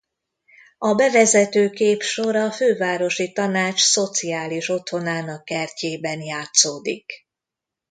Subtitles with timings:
[0.77, 7.11] A bevezető képsor a Fővárosi Tanács Szociális Otthonának kertjében játszódik.